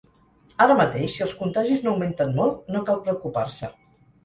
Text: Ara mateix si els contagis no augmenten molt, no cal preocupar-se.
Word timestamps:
Ara 0.63 0.77
mateix 0.79 1.13
si 1.17 1.25
els 1.25 1.35
contagis 1.41 1.85
no 1.85 1.93
augmenten 1.93 2.35
molt, 2.41 2.59
no 2.77 2.85
cal 2.91 3.01
preocupar-se. 3.07 3.73